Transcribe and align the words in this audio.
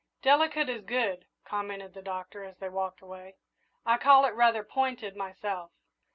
"'Delicate' 0.23 0.67
is 0.67 0.81
good," 0.83 1.27
commented 1.45 1.93
the 1.93 2.01
Doctor, 2.01 2.43
as 2.43 2.57
they 2.57 2.69
walked 2.69 3.01
away. 3.03 3.35
"I 3.85 3.99
call 3.99 4.25
it 4.25 4.31
rather 4.33 4.63
pointed, 4.63 5.15
myself." 5.15 5.69